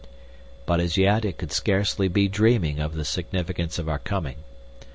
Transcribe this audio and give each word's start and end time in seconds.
But 0.65 0.79
as 0.79 0.97
yet 0.97 1.23
it 1.25 1.37
could 1.37 1.51
scarcely 1.51 2.07
be 2.07 2.27
dreaming 2.27 2.79
of 2.79 2.95
the 2.95 3.05
significance 3.05 3.77
of 3.77 3.87
our 3.87 3.99
coming. 3.99 4.37